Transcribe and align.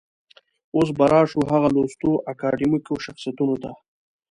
اوس 0.75 0.89
به 0.97 1.05
راشو 1.13 1.39
هغه 1.51 1.69
لوستو 1.75 2.11
اکاډمیکو 2.31 2.93
شخصيتونو 3.05 3.55
ته. 3.63 3.71